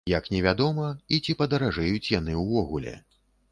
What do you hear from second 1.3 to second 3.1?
падаражэюць яны ўвогуле.